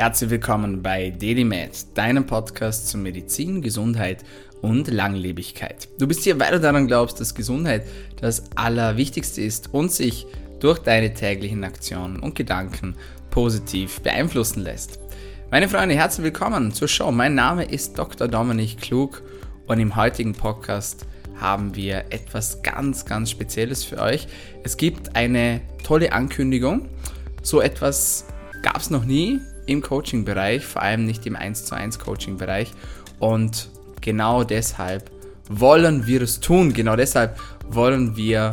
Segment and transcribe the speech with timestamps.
[0.00, 4.24] Herzlich willkommen bei DailyMed, deinem Podcast zu Medizin, Gesundheit
[4.62, 5.90] und Langlebigkeit.
[5.98, 7.82] Du bist hier, weil du daran glaubst, dass Gesundheit
[8.18, 10.26] das Allerwichtigste ist und sich
[10.58, 12.96] durch deine täglichen Aktionen und Gedanken
[13.28, 15.00] positiv beeinflussen lässt.
[15.50, 17.12] Meine Freunde, herzlich willkommen zur Show.
[17.12, 18.26] Mein Name ist Dr.
[18.26, 19.22] Dominik Klug
[19.66, 21.04] und im heutigen Podcast
[21.38, 24.28] haben wir etwas ganz, ganz Spezielles für euch.
[24.64, 26.88] Es gibt eine tolle Ankündigung.
[27.42, 28.24] So etwas
[28.62, 29.40] gab es noch nie
[29.70, 32.72] im Coaching-Bereich, vor allem nicht im 1 zu 1 Coaching-Bereich.
[33.18, 33.70] Und
[34.00, 35.10] genau deshalb
[35.48, 36.72] wollen wir es tun.
[36.72, 37.38] Genau deshalb
[37.68, 38.50] wollen wir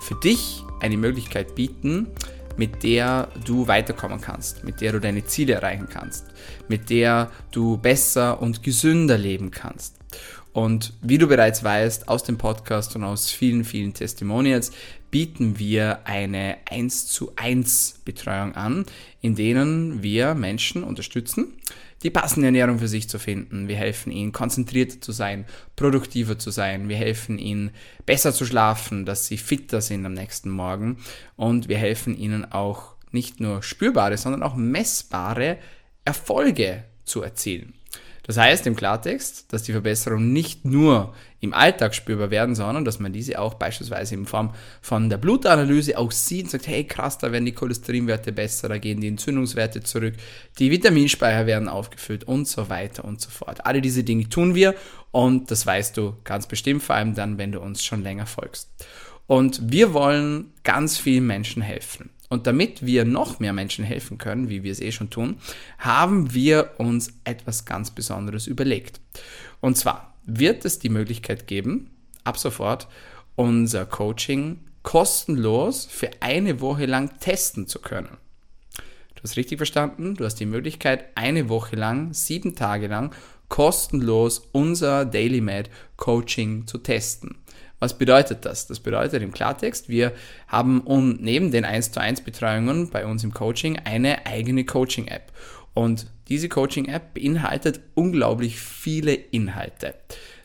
[0.00, 2.08] für dich eine Möglichkeit bieten,
[2.56, 6.26] mit der du weiterkommen kannst, mit der du deine Ziele erreichen kannst,
[6.68, 10.01] mit der du besser und gesünder leben kannst.
[10.52, 14.72] Und wie du bereits weißt, aus dem Podcast und aus vielen, vielen Testimonials
[15.10, 18.84] bieten wir eine 1 zu 1 Betreuung an,
[19.20, 21.54] in denen wir Menschen unterstützen,
[22.02, 23.68] die passende Ernährung für sich zu finden.
[23.68, 25.44] Wir helfen ihnen, konzentrierter zu sein,
[25.76, 26.88] produktiver zu sein.
[26.88, 27.70] Wir helfen ihnen,
[28.06, 30.98] besser zu schlafen, dass sie fitter sind am nächsten Morgen.
[31.36, 35.58] Und wir helfen ihnen auch nicht nur spürbare, sondern auch messbare
[36.04, 37.74] Erfolge zu erzielen.
[38.24, 43.00] Das heißt im Klartext, dass die Verbesserungen nicht nur im Alltag spürbar werden, sondern dass
[43.00, 47.18] man diese auch beispielsweise in Form von der Blutanalyse auch sieht und sagt, hey krass,
[47.18, 50.14] da werden die Cholesterinwerte besser, da gehen die Entzündungswerte zurück,
[50.60, 53.66] die Vitaminspeicher werden aufgefüllt und so weiter und so fort.
[53.66, 54.76] Alle diese Dinge tun wir
[55.10, 58.70] und das weißt du ganz bestimmt, vor allem dann, wenn du uns schon länger folgst.
[59.26, 62.10] Und wir wollen ganz vielen Menschen helfen.
[62.32, 65.36] Und damit wir noch mehr Menschen helfen können, wie wir es eh schon tun,
[65.76, 69.00] haben wir uns etwas ganz Besonderes überlegt.
[69.60, 71.90] Und zwar wird es die Möglichkeit geben,
[72.24, 72.88] ab sofort
[73.36, 78.16] unser Coaching kostenlos für eine Woche lang testen zu können.
[79.14, 83.14] Du hast richtig verstanden, du hast die Möglichkeit, eine Woche lang, sieben Tage lang,
[83.50, 87.41] kostenlos unser DailyMed Coaching zu testen.
[87.82, 88.68] Was bedeutet das?
[88.68, 90.12] Das bedeutet im Klartext, wir
[90.46, 90.84] haben
[91.18, 95.32] neben den 1 zu 1 Betreuungen bei uns im Coaching eine eigene Coaching-App.
[95.74, 99.96] Und diese Coaching-App beinhaltet unglaublich viele Inhalte.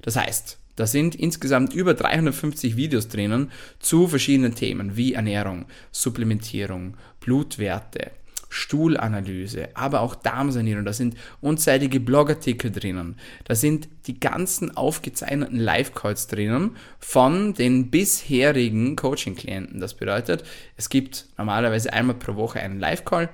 [0.01, 6.97] Das heißt, da sind insgesamt über 350 Videos drinnen zu verschiedenen Themen wie Ernährung, Supplementierung,
[7.19, 8.13] Blutwerte,
[8.49, 10.85] Stuhlanalyse, aber auch Darmsanierung.
[10.85, 13.15] Da sind unzählige Blogartikel drinnen.
[13.45, 19.79] Da sind die ganzen aufgezeichneten Live-Calls drinnen von den bisherigen Coaching-Klienten.
[19.79, 20.43] Das bedeutet,
[20.75, 23.29] es gibt normalerweise einmal pro Woche einen Live-Call.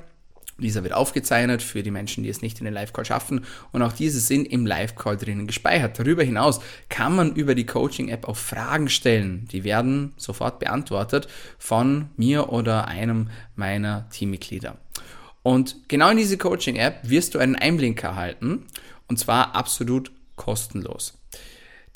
[0.60, 3.44] Dieser wird aufgezeichnet für die Menschen, die es nicht in den Live-Call schaffen.
[3.72, 5.98] Und auch diese sind im Live-Call drinnen gespeichert.
[5.98, 6.60] Darüber hinaus
[6.90, 9.48] kann man über die Coaching-App auch Fragen stellen.
[9.52, 14.78] Die werden sofort beantwortet von mir oder einem meiner Teammitglieder.
[15.44, 18.66] Und genau in diese Coaching-App wirst du einen Einblick erhalten
[19.08, 21.20] und zwar absolut kostenlos.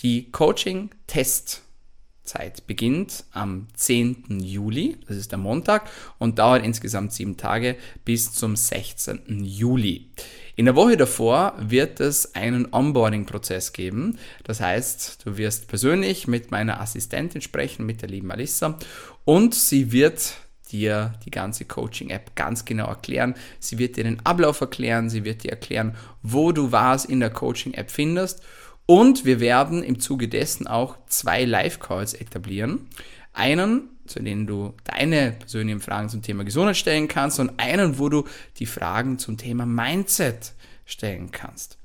[0.01, 4.41] Die Coaching-Testzeit beginnt am 10.
[4.41, 9.43] Juli, das ist der Montag, und dauert insgesamt sieben Tage bis zum 16.
[9.43, 10.11] Juli.
[10.55, 14.17] In der Woche davor wird es einen Onboarding-Prozess geben.
[14.43, 18.77] Das heißt, du wirst persönlich mit meiner Assistentin sprechen, mit der lieben Alissa,
[19.23, 20.35] und sie wird
[20.71, 23.35] dir die ganze Coaching-App ganz genau erklären.
[23.59, 27.29] Sie wird dir den Ablauf erklären, sie wird dir erklären, wo du was in der
[27.29, 28.41] Coaching-App findest.
[28.85, 32.87] Und wir werden im Zuge dessen auch zwei Live-Calls etablieren.
[33.33, 38.09] Einen, zu denen du deine persönlichen Fragen zum Thema Gesundheit stellen kannst und einen, wo
[38.09, 38.23] du
[38.57, 40.53] die Fragen zum Thema Mindset
[40.85, 41.77] stellen kannst.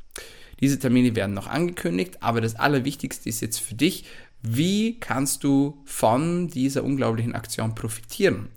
[0.62, 4.04] Diese Termine werden noch angekündigt, aber das Allerwichtigste ist jetzt für dich,
[4.42, 8.48] wie kannst du von dieser unglaublichen Aktion profitieren?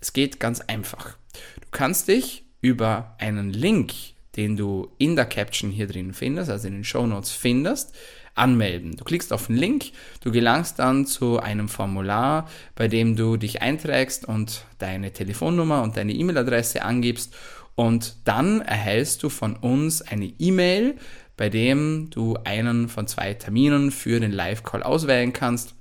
[0.00, 1.16] Es geht ganz einfach.
[1.60, 3.92] Du kannst dich über einen Link,
[4.36, 7.94] den du in der Caption hier drin findest, also in den Show Notes findest,
[8.34, 8.96] anmelden.
[8.96, 9.92] Du klickst auf den Link,
[10.22, 15.98] du gelangst dann zu einem Formular, bei dem du dich einträgst und deine Telefonnummer und
[15.98, 17.34] deine E-Mail-Adresse angibst
[17.74, 20.96] und dann erhältst du von uns eine E-Mail
[21.36, 25.74] bei dem du einen von zwei Terminen für den Live-Call auswählen kannst.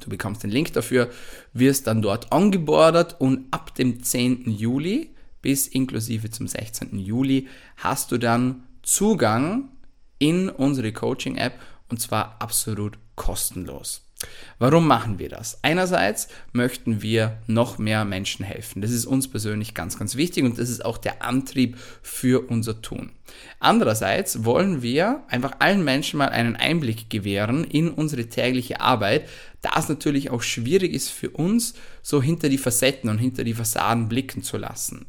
[0.00, 1.10] Du bekommst den Link dafür,
[1.52, 4.50] wirst dann dort angebordet und ab dem 10.
[4.50, 6.98] Juli bis inklusive zum 16.
[6.98, 9.68] Juli hast du dann Zugang
[10.18, 11.54] in unsere Coaching-App
[11.88, 14.09] und zwar absolut kostenlos.
[14.58, 15.58] Warum machen wir das?
[15.62, 18.82] Einerseits möchten wir noch mehr Menschen helfen.
[18.82, 22.82] Das ist uns persönlich ganz, ganz wichtig und das ist auch der Antrieb für unser
[22.82, 23.10] Tun.
[23.58, 29.28] Andererseits wollen wir einfach allen Menschen mal einen Einblick gewähren in unsere tägliche Arbeit,
[29.62, 33.54] da es natürlich auch schwierig ist für uns, so hinter die Facetten und hinter die
[33.54, 35.06] Fassaden blicken zu lassen.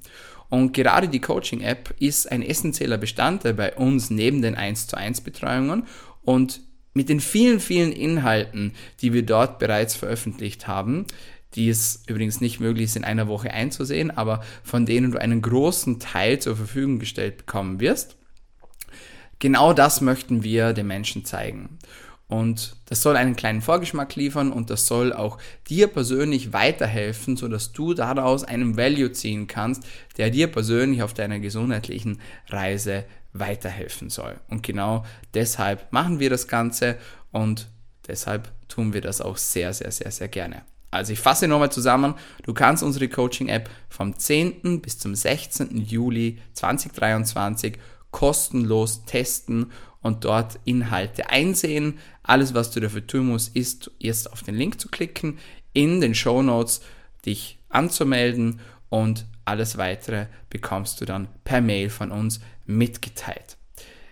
[0.49, 5.21] Und gerade die Coaching-App ist ein essentieller Bestandteil bei uns neben den 1 zu 1
[5.21, 5.83] Betreuungen
[6.23, 6.61] und
[6.93, 11.05] mit den vielen, vielen Inhalten, die wir dort bereits veröffentlicht haben,
[11.55, 15.41] die es übrigens nicht möglich ist, in einer Woche einzusehen, aber von denen du einen
[15.41, 18.15] großen Teil zur Verfügung gestellt bekommen wirst.
[19.39, 21.79] Genau das möchten wir den Menschen zeigen.
[22.27, 25.37] Und das soll einen kleinen Vorgeschmack liefern und das soll auch
[25.67, 29.83] dir persönlich weiterhelfen, sodass du daraus einen Value ziehen kannst,
[30.17, 34.39] der dir persönlich auf deiner gesundheitlichen Reise weiterhelfen soll.
[34.49, 36.97] Und genau deshalb machen wir das Ganze
[37.31, 37.67] und
[38.07, 40.63] deshalb tun wir das auch sehr, sehr, sehr, sehr gerne.
[40.91, 44.81] Also ich fasse nochmal zusammen, du kannst unsere Coaching-App vom 10.
[44.81, 45.77] bis zum 16.
[45.77, 47.77] Juli 2023
[48.11, 51.99] kostenlos testen und dort Inhalte einsehen.
[52.23, 55.39] Alles, was du dafür tun musst, ist erst auf den Link zu klicken,
[55.71, 56.81] in den Show Notes
[57.25, 58.59] dich anzumelden
[58.91, 63.57] und alles weitere bekommst du dann per Mail von uns mitgeteilt.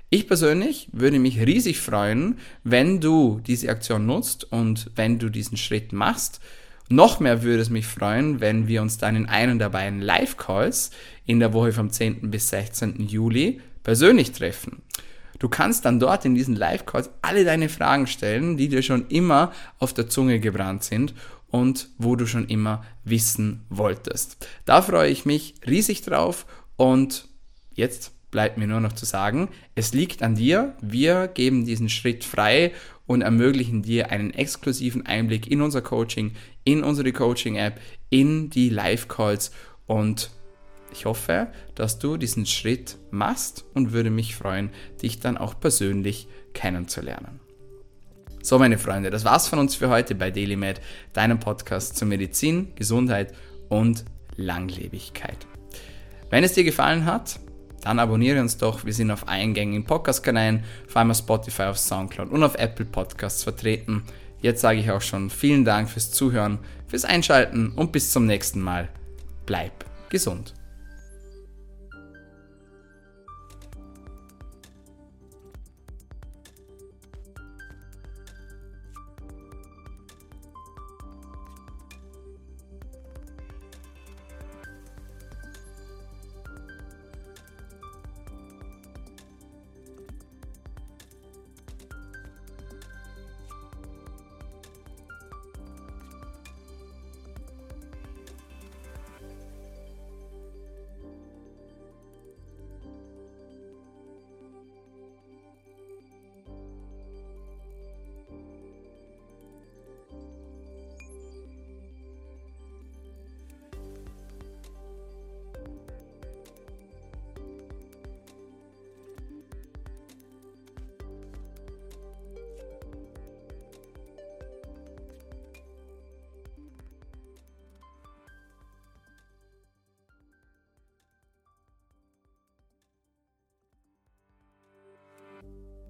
[0.10, 5.58] Ich persönlich würde mich riesig freuen, wenn du diese Aktion nutzt und wenn du diesen
[5.58, 6.40] Schritt machst.
[6.90, 10.90] Noch mehr würde es mich freuen, wenn wir uns dann in einem der beiden Live-Calls
[11.28, 12.32] in der Woche vom 10.
[12.32, 13.08] bis 16.
[13.08, 14.82] Juli persönlich treffen.
[15.38, 19.52] Du kannst dann dort in diesen Live-Calls alle deine Fragen stellen, die dir schon immer
[19.78, 21.14] auf der Zunge gebrannt sind
[21.51, 24.48] und wo du schon immer wissen wolltest.
[24.66, 26.46] Da freue ich mich riesig drauf
[26.78, 27.28] und
[27.74, 30.75] jetzt bleibt mir nur noch zu sagen, es liegt an dir.
[30.81, 32.74] Wir geben diesen Schritt frei
[33.07, 37.80] und ermöglichen dir einen exklusiven Einblick in unser Coaching, in unsere Coaching-App,
[38.10, 39.51] in die Live-Calls
[39.88, 40.30] und
[40.92, 46.28] ich hoffe, dass du diesen Schritt machst und würde mich freuen, dich dann auch persönlich
[46.54, 47.40] kennenzulernen.
[48.50, 50.81] So, meine Freunde, das war's von uns für heute bei DailyMed,
[51.13, 53.31] deinem Podcast zu Medizin, Gesundheit
[53.68, 54.06] und
[54.38, 55.46] Langlebigkeit.
[56.31, 57.40] Wenn es dir gefallen hat,
[57.84, 58.86] dann abonniere uns doch.
[58.86, 63.44] Wir sind auf eingängigen Podcast-Kanälen, vor allem auf Spotify, auf Soundcloud und auf Apple Podcasts
[63.44, 64.01] vertreten.
[64.42, 66.57] Jetzt sage ich auch schon vielen Dank fürs Zuhören,
[66.88, 68.90] fürs Einschalten und bis zum nächsten Mal.
[69.46, 70.56] Bleib gesund.